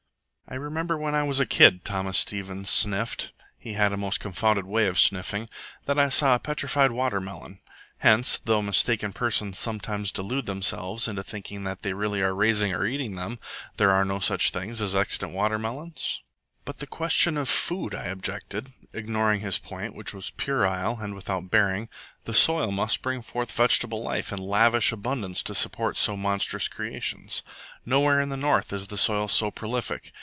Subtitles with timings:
[0.49, 4.65] "I remember when I was a kid," Thomas Stevens sniffed (he had a most confounded
[4.65, 5.47] way of sniffing),
[5.85, 7.61] "that I saw a petrified water melon.
[7.99, 12.85] Hence, though mistaken persons sometimes delude themselves into thinking that they are really raising or
[12.85, 13.39] eating them,
[13.77, 16.19] there are no such things as extant water melons?"
[16.65, 21.49] "But the question of food," I objected, ignoring his point, which was puerile and without
[21.49, 21.87] bearing.
[22.25, 27.41] "The soil must bring forth vegetable life in lavish abundance to support so monstrous creations.
[27.85, 30.11] Nowhere in the North is the soil so prolific.